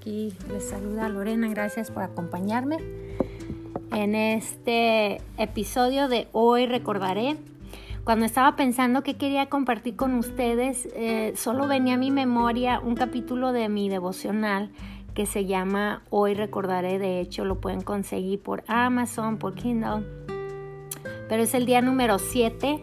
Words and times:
Aquí 0.00 0.32
les 0.50 0.66
saluda 0.66 1.10
Lorena, 1.10 1.46
gracias 1.50 1.90
por 1.90 2.02
acompañarme. 2.02 2.78
En 3.92 4.14
este 4.14 5.20
episodio 5.36 6.08
de 6.08 6.26
Hoy 6.32 6.64
Recordaré, 6.64 7.36
cuando 8.02 8.24
estaba 8.24 8.56
pensando 8.56 9.02
qué 9.02 9.18
quería 9.18 9.50
compartir 9.50 9.96
con 9.96 10.14
ustedes, 10.14 10.88
eh, 10.94 11.34
solo 11.36 11.68
venía 11.68 11.96
a 11.96 11.98
mi 11.98 12.10
memoria 12.10 12.80
un 12.80 12.94
capítulo 12.94 13.52
de 13.52 13.68
mi 13.68 13.90
devocional 13.90 14.70
que 15.12 15.26
se 15.26 15.44
llama 15.44 16.02
Hoy 16.08 16.32
Recordaré. 16.32 16.98
De 16.98 17.20
hecho, 17.20 17.44
lo 17.44 17.60
pueden 17.60 17.82
conseguir 17.82 18.40
por 18.40 18.64
Amazon, 18.68 19.36
por 19.36 19.54
Kindle. 19.54 20.06
Pero 21.28 21.42
es 21.42 21.52
el 21.52 21.66
día 21.66 21.82
número 21.82 22.18
7 22.18 22.82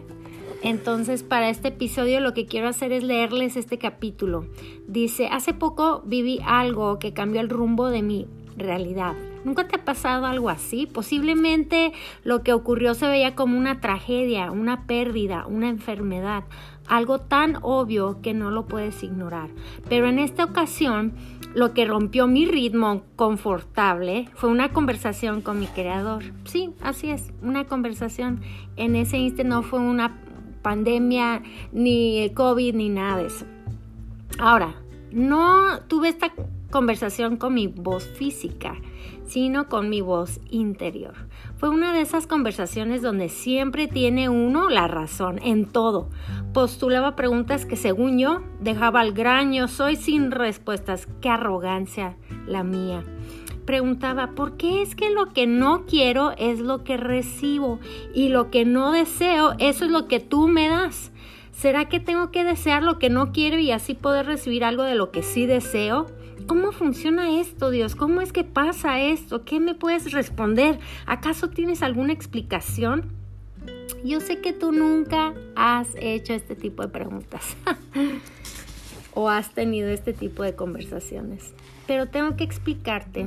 entonces, 0.62 1.22
para 1.22 1.50
este 1.50 1.68
episodio 1.68 2.20
lo 2.20 2.34
que 2.34 2.46
quiero 2.46 2.68
hacer 2.68 2.92
es 2.92 3.04
leerles 3.04 3.56
este 3.56 3.78
capítulo. 3.78 4.46
Dice, 4.86 5.28
hace 5.28 5.54
poco 5.54 6.02
viví 6.04 6.40
algo 6.44 6.98
que 6.98 7.12
cambió 7.12 7.40
el 7.40 7.48
rumbo 7.48 7.88
de 7.90 8.02
mi 8.02 8.26
realidad. 8.56 9.14
¿Nunca 9.44 9.68
te 9.68 9.76
ha 9.76 9.84
pasado 9.84 10.26
algo 10.26 10.50
así? 10.50 10.86
Posiblemente 10.86 11.92
lo 12.24 12.42
que 12.42 12.52
ocurrió 12.52 12.94
se 12.94 13.08
veía 13.08 13.36
como 13.36 13.56
una 13.56 13.80
tragedia, 13.80 14.50
una 14.50 14.86
pérdida, 14.86 15.46
una 15.46 15.68
enfermedad, 15.68 16.44
algo 16.88 17.20
tan 17.20 17.58
obvio 17.62 18.20
que 18.20 18.34
no 18.34 18.50
lo 18.50 18.66
puedes 18.66 19.02
ignorar. 19.02 19.50
Pero 19.88 20.08
en 20.08 20.18
esta 20.18 20.44
ocasión, 20.44 21.12
lo 21.54 21.72
que 21.72 21.84
rompió 21.84 22.26
mi 22.26 22.46
ritmo 22.46 23.02
confortable 23.16 24.28
fue 24.34 24.50
una 24.50 24.70
conversación 24.70 25.40
con 25.40 25.60
mi 25.60 25.66
creador. 25.66 26.24
Sí, 26.44 26.74
así 26.82 27.10
es, 27.10 27.32
una 27.40 27.66
conversación. 27.66 28.40
En 28.76 28.96
ese 28.96 29.18
instante 29.18 29.48
no 29.48 29.62
fue 29.62 29.78
una 29.78 30.18
pandemia, 30.68 31.42
ni 31.72 32.18
el 32.18 32.34
COVID, 32.34 32.74
ni 32.74 32.90
nada 32.90 33.16
de 33.16 33.28
eso. 33.28 33.46
Ahora, 34.38 34.74
no 35.10 35.80
tuve 35.88 36.10
esta 36.10 36.30
conversación 36.70 37.38
con 37.38 37.54
mi 37.54 37.68
voz 37.68 38.04
física, 38.04 38.74
sino 39.26 39.70
con 39.70 39.88
mi 39.88 40.02
voz 40.02 40.40
interior. 40.50 41.14
Fue 41.56 41.70
una 41.70 41.94
de 41.94 42.02
esas 42.02 42.26
conversaciones 42.26 43.00
donde 43.00 43.30
siempre 43.30 43.88
tiene 43.88 44.28
uno 44.28 44.68
la 44.68 44.88
razón 44.88 45.40
en 45.42 45.64
todo. 45.64 46.10
Postulaba 46.52 47.16
preguntas 47.16 47.64
que 47.64 47.76
según 47.76 48.18
yo 48.18 48.42
dejaba 48.60 49.00
al 49.00 49.14
graño, 49.14 49.68
soy 49.68 49.96
sin 49.96 50.30
respuestas. 50.30 51.08
Qué 51.22 51.30
arrogancia 51.30 52.18
la 52.46 52.62
mía 52.62 53.02
preguntaba, 53.68 54.28
¿por 54.28 54.56
qué 54.56 54.80
es 54.80 54.94
que 54.94 55.10
lo 55.10 55.34
que 55.34 55.46
no 55.46 55.84
quiero 55.84 56.32
es 56.38 56.58
lo 56.58 56.84
que 56.84 56.96
recibo 56.96 57.80
y 58.14 58.30
lo 58.30 58.50
que 58.50 58.64
no 58.64 58.92
deseo, 58.92 59.56
eso 59.58 59.84
es 59.84 59.90
lo 59.90 60.08
que 60.08 60.20
tú 60.20 60.48
me 60.48 60.70
das? 60.70 61.12
¿Será 61.52 61.86
que 61.86 62.00
tengo 62.00 62.30
que 62.30 62.44
desear 62.44 62.82
lo 62.82 62.98
que 62.98 63.10
no 63.10 63.30
quiero 63.30 63.58
y 63.58 63.70
así 63.70 63.92
poder 63.92 64.24
recibir 64.24 64.64
algo 64.64 64.84
de 64.84 64.94
lo 64.94 65.10
que 65.10 65.22
sí 65.22 65.44
deseo? 65.44 66.06
¿Cómo 66.46 66.72
funciona 66.72 67.38
esto, 67.38 67.68
Dios? 67.68 67.94
¿Cómo 67.94 68.22
es 68.22 68.32
que 68.32 68.42
pasa 68.42 69.02
esto? 69.02 69.44
¿Qué 69.44 69.60
me 69.60 69.74
puedes 69.74 70.12
responder? 70.12 70.78
¿Acaso 71.04 71.50
tienes 71.50 71.82
alguna 71.82 72.14
explicación? 72.14 73.12
Yo 74.02 74.20
sé 74.20 74.40
que 74.40 74.54
tú 74.54 74.72
nunca 74.72 75.34
has 75.56 75.88
hecho 75.96 76.32
este 76.32 76.56
tipo 76.56 76.80
de 76.80 76.88
preguntas 76.88 77.54
o 79.18 79.28
has 79.28 79.50
tenido 79.50 79.88
este 79.88 80.12
tipo 80.12 80.44
de 80.44 80.54
conversaciones. 80.54 81.52
Pero 81.88 82.06
tengo 82.06 82.36
que 82.36 82.44
explicarte 82.44 83.26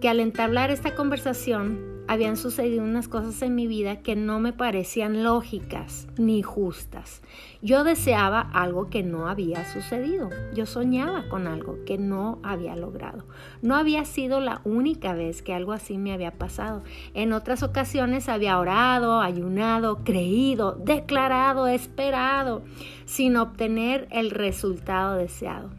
que 0.00 0.08
al 0.08 0.20
entablar 0.20 0.70
esta 0.70 0.94
conversación 0.94 1.95
habían 2.08 2.36
sucedido 2.36 2.82
unas 2.82 3.08
cosas 3.08 3.40
en 3.42 3.54
mi 3.54 3.66
vida 3.66 4.00
que 4.00 4.16
no 4.16 4.40
me 4.40 4.52
parecían 4.52 5.24
lógicas 5.24 6.06
ni 6.16 6.42
justas. 6.42 7.22
Yo 7.62 7.84
deseaba 7.84 8.40
algo 8.40 8.90
que 8.90 9.02
no 9.02 9.28
había 9.28 9.64
sucedido. 9.72 10.30
Yo 10.54 10.66
soñaba 10.66 11.28
con 11.28 11.46
algo 11.46 11.78
que 11.84 11.98
no 11.98 12.38
había 12.42 12.76
logrado. 12.76 13.24
No 13.62 13.76
había 13.76 14.04
sido 14.04 14.40
la 14.40 14.60
única 14.64 15.14
vez 15.14 15.42
que 15.42 15.54
algo 15.54 15.72
así 15.72 15.98
me 15.98 16.12
había 16.12 16.32
pasado. 16.32 16.82
En 17.14 17.32
otras 17.32 17.62
ocasiones 17.62 18.28
había 18.28 18.58
orado, 18.58 19.20
ayunado, 19.20 20.04
creído, 20.04 20.72
declarado, 20.72 21.66
esperado, 21.66 22.62
sin 23.04 23.36
obtener 23.36 24.08
el 24.10 24.30
resultado 24.30 25.16
deseado. 25.16 25.70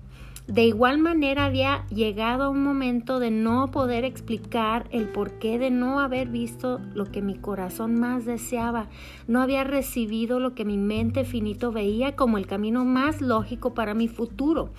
De 0.47 0.63
igual 0.63 0.97
manera 0.97 1.43
había 1.43 1.85
llegado 1.89 2.49
un 2.49 2.63
momento 2.63 3.19
de 3.19 3.31
no 3.31 3.69
poder 3.69 4.05
explicar 4.05 4.87
el 4.91 5.09
porqué 5.09 5.59
de 5.59 5.71
no 5.71 5.99
haber 5.99 6.29
visto 6.29 6.79
lo 6.93 7.11
que 7.11 7.21
mi 7.21 7.35
corazón 7.35 7.99
más 7.99 8.23
deseaba. 8.23 8.87
No 9.27 9.41
había 9.41 9.65
recibido 9.65 10.39
lo 10.39 10.55
que 10.55 10.63
mi 10.63 10.77
mente 10.77 11.25
finito 11.25 11.73
veía 11.73 12.15
como 12.15 12.37
el 12.37 12.47
camino 12.47 12.85
más 12.85 13.19
lógico 13.19 13.73
para 13.73 13.93
mi 13.93 14.07
futuro. 14.07 14.69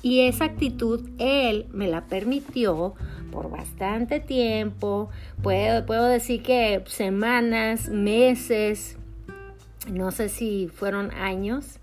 Y 0.00 0.20
esa 0.20 0.46
actitud 0.46 1.06
Él 1.18 1.66
me 1.72 1.88
la 1.88 2.06
permitió 2.06 2.94
por 3.30 3.50
bastante 3.50 4.20
tiempo. 4.20 5.10
Puedo 5.42 6.06
decir 6.06 6.42
que 6.42 6.82
semanas, 6.86 7.90
meses, 7.90 8.96
no 9.92 10.10
sé 10.10 10.30
si 10.30 10.68
fueron 10.68 11.10
años 11.10 11.80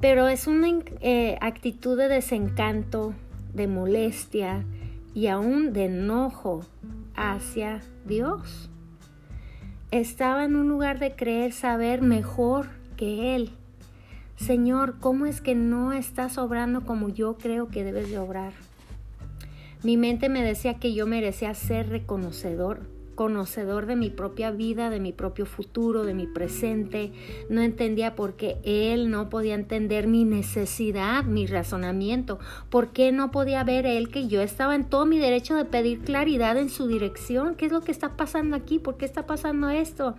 pero 0.00 0.28
es 0.28 0.46
una 0.46 0.68
eh, 1.00 1.36
actitud 1.40 1.96
de 1.98 2.08
desencanto, 2.08 3.14
de 3.52 3.68
molestia 3.68 4.64
y 5.14 5.26
aún 5.26 5.72
de 5.72 5.86
enojo 5.86 6.62
hacia 7.14 7.80
Dios. 8.06 8.70
Estaba 9.90 10.44
en 10.44 10.56
un 10.56 10.68
lugar 10.68 10.98
de 10.98 11.14
creer 11.14 11.52
saber 11.52 12.00
mejor 12.00 12.68
que 12.96 13.34
Él. 13.34 13.50
Señor, 14.36 14.98
¿cómo 15.00 15.26
es 15.26 15.40
que 15.42 15.54
no 15.54 15.92
estás 15.92 16.38
obrando 16.38 16.86
como 16.86 17.10
yo 17.10 17.36
creo 17.36 17.68
que 17.68 17.84
debes 17.84 18.10
de 18.10 18.18
obrar? 18.18 18.52
Mi 19.82 19.96
mente 19.96 20.28
me 20.28 20.42
decía 20.42 20.74
que 20.74 20.94
yo 20.94 21.06
merecía 21.06 21.52
ser 21.54 21.88
reconocedor 21.88 22.99
conocedor 23.20 23.84
de 23.84 23.96
mi 23.96 24.08
propia 24.08 24.50
vida, 24.50 24.88
de 24.88 24.98
mi 24.98 25.12
propio 25.12 25.44
futuro, 25.44 26.04
de 26.04 26.14
mi 26.14 26.26
presente. 26.26 27.12
No 27.50 27.60
entendía 27.60 28.16
por 28.16 28.34
qué 28.34 28.56
él 28.64 29.10
no 29.10 29.28
podía 29.28 29.56
entender 29.56 30.06
mi 30.06 30.24
necesidad, 30.24 31.24
mi 31.24 31.46
razonamiento. 31.46 32.38
¿Por 32.70 32.92
qué 32.92 33.12
no 33.12 33.30
podía 33.30 33.62
ver 33.62 33.84
él 33.84 34.08
que 34.08 34.26
yo 34.26 34.40
estaba 34.40 34.74
en 34.74 34.88
todo 34.88 35.04
mi 35.04 35.18
derecho 35.18 35.54
de 35.54 35.66
pedir 35.66 36.00
claridad 36.00 36.56
en 36.56 36.70
su 36.70 36.86
dirección? 36.86 37.56
¿Qué 37.56 37.66
es 37.66 37.72
lo 37.72 37.82
que 37.82 37.92
está 37.92 38.16
pasando 38.16 38.56
aquí? 38.56 38.78
¿Por 38.78 38.96
qué 38.96 39.04
está 39.04 39.26
pasando 39.26 39.68
esto? 39.68 40.14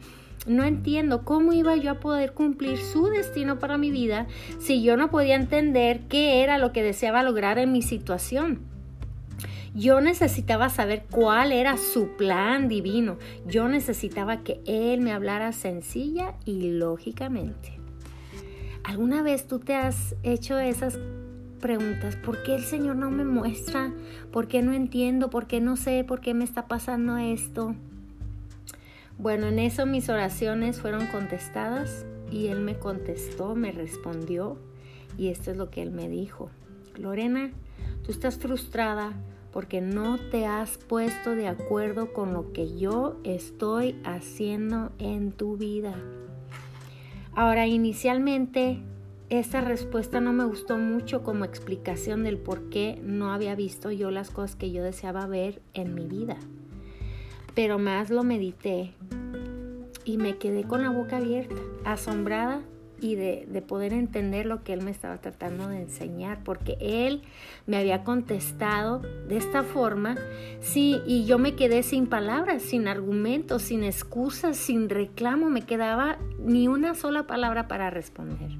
No 0.46 0.64
entiendo 0.64 1.26
cómo 1.26 1.54
iba 1.54 1.76
yo 1.78 1.90
a 1.90 2.00
poder 2.00 2.34
cumplir 2.34 2.78
su 2.78 3.08
destino 3.08 3.58
para 3.58 3.80
mi 3.80 3.90
vida 3.90 4.28
si 4.60 4.84
yo 4.84 4.96
no 4.96 5.10
podía 5.10 5.38
entender 5.38 6.02
qué 6.08 6.44
era 6.44 6.60
lo 6.60 6.72
que 6.72 6.84
deseaba 6.84 7.24
lograr 7.24 7.58
en 7.58 7.72
mi 7.72 7.82
situación. 7.82 8.71
Yo 9.74 10.02
necesitaba 10.02 10.68
saber 10.68 11.06
cuál 11.10 11.54
era 11.54 11.78
su 11.78 12.10
plan 12.18 12.68
divino. 12.68 13.18
Yo 13.48 13.70
necesitaba 13.70 14.44
que 14.44 14.60
Él 14.66 15.00
me 15.00 15.14
hablara 15.14 15.54
sencilla 15.54 16.36
y 16.44 16.72
lógicamente. 16.72 17.80
¿Alguna 18.84 19.22
vez 19.22 19.48
tú 19.48 19.60
te 19.60 19.76
has 19.76 20.16
hecho 20.24 20.60
esas 20.60 21.00
preguntas? 21.62 22.18
¿Por 22.18 22.44
qué 22.44 22.56
el 22.56 22.64
Señor 22.64 22.98
no 22.98 23.12
me 23.12 23.24
muestra? 23.24 23.94
¿Por 24.32 24.50
qué 24.50 24.62
no 24.62 24.74
entiendo? 24.74 25.30
¿Por 25.30 25.48
qué 25.48 25.62
no 25.62 25.78
sé? 25.78 26.04
¿Por 26.04 26.20
qué 26.20 26.34
me 26.34 26.44
está 26.44 26.68
pasando 26.68 27.18
esto? 27.18 27.74
Bueno, 29.18 29.48
en 29.48 29.60
eso 29.60 29.86
mis 29.86 30.10
oraciones 30.10 30.82
fueron 30.82 31.08
contestadas 31.08 32.06
y 32.30 32.48
Él 32.48 32.60
me 32.60 32.78
contestó, 32.78 33.56
me 33.56 33.72
respondió 33.72 34.58
y 35.18 35.30
esto 35.30 35.52
es 35.52 35.58
lo 35.58 35.70
que 35.70 35.82
Él 35.82 35.92
me 35.92 36.10
dijo. 36.10 36.50
Lorena, 36.98 37.52
tú 38.04 38.12
estás 38.12 38.38
frustrada 38.38 39.14
porque 39.52 39.82
no 39.82 40.18
te 40.18 40.46
has 40.46 40.78
puesto 40.78 41.36
de 41.36 41.48
acuerdo 41.48 42.14
con 42.14 42.34
lo 42.34 42.54
que 42.54 42.78
yo 42.78 43.20
estoy 43.24 43.96
haciendo 44.04 44.92
en 44.98 45.32
tu 45.32 45.58
vida. 45.58 45.94
Ahora, 47.34 47.68
inicialmente, 47.68 48.80
esta 49.30 49.62
respuesta 49.62 50.20
no 50.20 50.34
me 50.34 50.46
gustó 50.46 50.78
mucho 50.78 51.24
como 51.24 51.46
explicación 51.46 52.24
del 52.24 52.38
por 52.38 52.70
qué 52.70 53.00
no 53.04 53.32
había 53.32 53.56
visto 53.56 53.92
yo 53.92 54.12
las 54.12 54.30
cosas 54.30 54.56
que 54.56 54.72
yo 54.72 54.84
deseaba 54.84 55.28
ver 55.28 55.62
en 55.74 55.96
mi 55.96 56.06
vida. 56.08 56.38
Pero 57.54 57.80
más 57.80 58.10
lo 58.10 58.24
medité 58.24 58.94
y 60.06 60.18
me 60.18 60.38
quedé 60.38 60.64
con 60.64 60.84
la 60.84 60.90
boca 60.90 61.18
abierta, 61.18 61.56
asombrada 61.86 62.62
y 63.02 63.16
de, 63.16 63.64
poder 63.68 63.94
entender 63.94 64.46
lo 64.46 64.64
que 64.64 64.74
él 64.74 64.84
me 64.84 64.92
estaba 64.92 65.18
tratando 65.18 65.68
de 65.68 65.82
enseñar, 65.82 66.44
porque 66.44 66.78
él 66.80 67.24
me 67.66 67.78
había 67.78 68.04
contestado 68.04 69.00
de 69.28 69.38
esta 69.38 69.64
forma, 69.64 70.16
sí, 70.60 71.02
y 71.08 71.26
yo 71.26 71.40
me 71.40 71.56
quedé 71.56 71.82
sin 71.82 72.06
palabras, 72.06 72.62
sin 72.62 72.88
argumentos, 72.88 73.64
sin 73.64 73.84
excusas, 73.84 74.56
sin 74.56 74.88
reclamo, 74.88 75.50
me 75.50 75.64
quedaba 75.64 76.20
ni 76.40 76.68
una 76.68 76.94
sola 76.94 77.26
palabra 77.26 77.68
para 77.68 77.90
responder. 77.90 78.52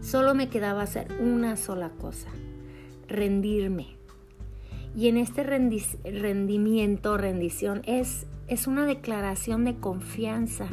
Solo 0.00 0.34
me 0.34 0.48
quedaba 0.48 0.82
hacer 0.82 1.08
una 1.20 1.56
sola 1.56 1.90
cosa, 1.90 2.28
rendirme. 3.08 3.96
Y 4.96 5.08
en 5.08 5.16
este 5.16 5.42
rendimiento, 5.42 7.16
rendición, 7.16 7.82
es, 7.86 8.26
es 8.46 8.66
una 8.68 8.86
declaración 8.86 9.64
de 9.64 9.76
confianza, 9.76 10.68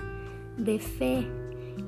de 0.57 0.79
fe, 0.79 1.27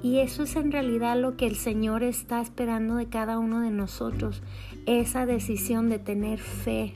Y 0.01 0.19
eso 0.19 0.44
es 0.44 0.56
en 0.56 0.71
realidad 0.71 1.19
lo 1.19 1.36
que 1.36 1.47
el 1.47 1.56
Señor 1.56 2.03
está 2.03 2.41
esperando 2.41 2.95
de 2.95 3.07
cada 3.07 3.38
uno 3.38 3.62
de 3.62 3.71
nosotros, 3.71 4.41
esa 4.86 5.25
decisión 5.25 5.89
de 5.89 6.00
tener 6.00 6.39
fe, 6.39 6.95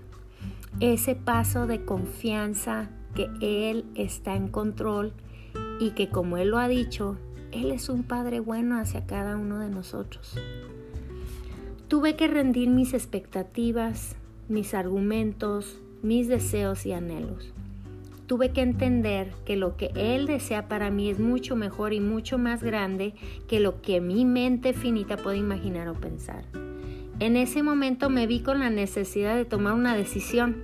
ese 0.80 1.16
paso 1.16 1.68
de 1.68 1.86
confianza 1.86 2.90
que 3.13 3.30
Él 3.42 3.86
está 3.95 4.36
en 4.36 4.48
control 4.48 5.13
y 5.80 5.92
que 5.92 6.10
como 6.10 6.38
Él 6.38 6.50
lo 6.50 6.60
ha 6.60 6.68
dicho, 6.68 7.18
Él 7.51 7.72
es 7.72 7.90
un 7.90 8.04
Padre 8.04 8.40
bueno 8.40 8.80
hacia 8.80 9.06
cada 9.06 9.38
uno 9.38 9.60
de 9.60 9.69
nosotros. 9.69 10.40
Tuve 11.88 12.16
que 12.16 12.28
rendir 12.28 12.69
mis 12.69 12.94
expectativas, 12.94 14.16
mis 14.50 14.74
argumentos, 14.74 15.80
mis 16.01 16.28
deseos 16.28 16.86
y 16.86 16.94
anhelos. 16.94 17.53
Tuve 18.33 18.50
que 18.50 18.62
entender 18.62 19.31
que 19.45 19.56
lo 19.56 19.77
que 19.77 19.91
Él 19.94 20.25
desea 20.25 20.68
para 20.68 20.89
mí 20.89 21.07
es 21.07 21.19
mucho 21.19 21.56
mejor 21.56 21.94
y 21.94 22.00
mucho 22.00 22.39
más 22.39 22.63
grande 22.63 23.13
que 23.47 23.59
lo 23.59 23.80
que 23.83 24.01
mi 24.01 24.25
mente 24.25 24.74
finita 24.74 25.18
puede 25.18 25.38
imaginar 25.38 25.88
o 25.88 25.94
pensar. 25.94 26.44
En 27.19 27.35
ese 27.38 27.62
momento 27.62 28.09
me 28.09 28.25
vi 28.25 28.39
con 28.39 28.59
la 28.59 28.71
necesidad 28.71 29.35
de 29.35 29.45
tomar 29.45 29.74
una 29.74 29.95
decisión 29.95 30.63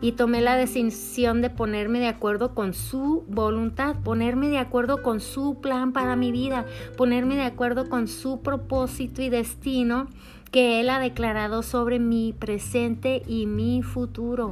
y 0.00 0.12
tomé 0.16 0.40
la 0.40 0.56
decisión 0.56 1.42
de 1.42 1.50
ponerme 1.50 2.00
de 2.00 2.08
acuerdo 2.08 2.56
con 2.56 2.74
su 2.74 3.22
voluntad, 3.28 3.94
ponerme 4.02 4.48
de 4.48 4.58
acuerdo 4.58 5.00
con 5.00 5.20
su 5.20 5.60
plan 5.60 5.92
para 5.92 6.16
mi 6.16 6.32
vida, 6.32 6.66
ponerme 6.96 7.36
de 7.36 7.44
acuerdo 7.44 7.88
con 7.88 8.08
su 8.08 8.42
propósito 8.42 9.22
y 9.22 9.28
destino 9.28 10.08
que 10.50 10.80
Él 10.80 10.90
ha 10.90 10.98
declarado 10.98 11.62
sobre 11.62 12.00
mi 12.00 12.32
presente 12.32 13.22
y 13.28 13.46
mi 13.46 13.82
futuro. 13.82 14.50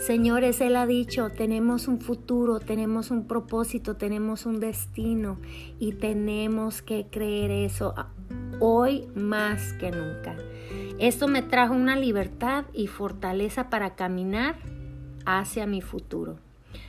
Señores, 0.00 0.62
Él 0.62 0.76
ha 0.76 0.86
dicho, 0.86 1.28
tenemos 1.28 1.86
un 1.86 2.00
futuro, 2.00 2.58
tenemos 2.58 3.10
un 3.10 3.26
propósito, 3.26 3.96
tenemos 3.96 4.46
un 4.46 4.58
destino 4.58 5.38
y 5.78 5.92
tenemos 5.92 6.80
que 6.80 7.08
creer 7.10 7.50
eso 7.50 7.94
hoy 8.60 9.08
más 9.14 9.74
que 9.74 9.90
nunca. 9.90 10.36
Esto 10.98 11.28
me 11.28 11.42
trajo 11.42 11.74
una 11.74 11.96
libertad 11.96 12.64
y 12.72 12.86
fortaleza 12.86 13.68
para 13.68 13.94
caminar 13.94 14.56
hacia 15.26 15.66
mi 15.66 15.82
futuro. 15.82 16.38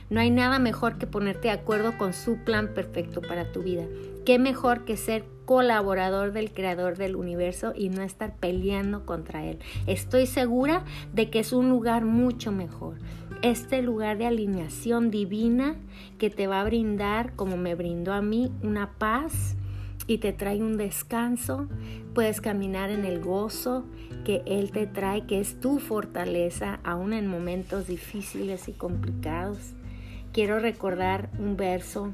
No 0.08 0.20
hay 0.20 0.30
nada 0.30 0.58
mejor 0.58 0.96
que 0.96 1.06
ponerte 1.06 1.48
de 1.48 1.54
acuerdo 1.54 1.98
con 1.98 2.14
su 2.14 2.38
plan 2.44 2.72
perfecto 2.72 3.20
para 3.20 3.52
tu 3.52 3.62
vida. 3.62 3.84
¿Qué 4.24 4.38
mejor 4.38 4.86
que 4.86 4.96
ser 4.96 5.24
colaborador 5.44 6.32
del 6.32 6.52
creador 6.52 6.96
del 6.96 7.16
universo 7.16 7.72
y 7.76 7.88
no 7.88 8.02
estar 8.02 8.34
peleando 8.36 9.04
contra 9.06 9.44
él? 9.44 9.58
Estoy 9.86 10.26
segura 10.26 10.84
de 11.12 11.30
que 11.30 11.40
es 11.40 11.52
un 11.52 11.68
lugar 11.68 12.04
mucho 12.04 12.52
mejor. 12.52 12.96
Este 13.42 13.82
lugar 13.82 14.18
de 14.18 14.26
alineación 14.26 15.10
divina 15.10 15.76
que 16.18 16.30
te 16.30 16.46
va 16.46 16.60
a 16.60 16.64
brindar, 16.64 17.34
como 17.34 17.56
me 17.56 17.74
brindó 17.74 18.12
a 18.12 18.22
mí, 18.22 18.52
una 18.62 18.92
paz 18.98 19.56
y 20.06 20.18
te 20.18 20.32
trae 20.32 20.62
un 20.62 20.76
descanso. 20.76 21.68
Puedes 22.14 22.40
caminar 22.40 22.90
en 22.90 23.04
el 23.04 23.20
gozo 23.20 23.84
que 24.24 24.42
Él 24.46 24.70
te 24.70 24.86
trae, 24.86 25.26
que 25.26 25.40
es 25.40 25.60
tu 25.60 25.78
fortaleza, 25.78 26.80
aún 26.84 27.12
en 27.12 27.26
momentos 27.26 27.86
difíciles 27.86 28.68
y 28.68 28.72
complicados. 28.72 29.58
Quiero 30.32 30.58
recordar 30.58 31.28
un 31.38 31.56
verso 31.56 32.12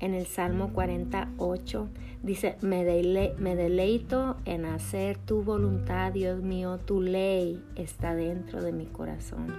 en 0.00 0.14
el 0.14 0.26
Salmo 0.26 0.72
48. 0.72 1.88
Dice, 2.22 2.56
me, 2.62 2.84
deleito 2.84 4.36
en 4.44 4.64
hacer 4.64 5.18
tu 5.18 5.42
voluntad, 5.42 6.12
Dios 6.12 6.42
mío, 6.42 6.78
tu 6.78 7.00
ley 7.00 7.64
está 7.76 8.14
dentro 8.14 8.60
de 8.60 8.72
mi 8.72 8.86
corazón. 8.86 9.54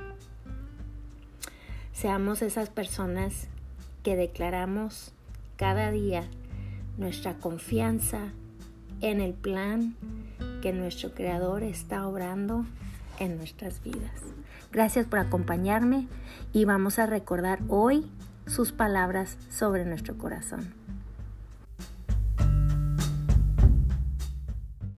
Seamos 1.94 2.42
esas 2.42 2.70
personas 2.70 3.48
que 4.04 4.16
declaramos 4.16 5.14
cada 5.56 5.92
día 5.92 6.28
nuestra 6.98 7.36
confianza 7.36 8.34
en 9.02 9.22
el 9.22 9.34
plan 9.34 9.96
que 10.62 10.74
nuestro 10.74 11.14
Creador 11.14 11.64
está 11.64 12.08
obrando 12.08 12.66
en 13.20 13.38
nuestras 13.38 13.82
vidas. 13.82 14.22
Gracias 14.72 15.06
por 15.06 15.20
acompañarme 15.20 16.08
y 16.54 16.66
vamos 16.66 17.00
a 17.00 17.06
recordar 17.06 17.60
hoy 17.70 18.10
sus 18.46 18.72
palabras 18.72 19.38
sobre 19.50 19.86
nuestro 19.86 20.18
corazón. 20.18 20.79